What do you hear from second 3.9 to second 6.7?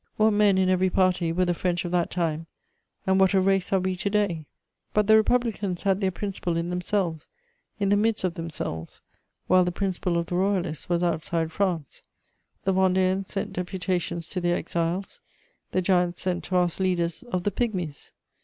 to day! But the Republicans had their principle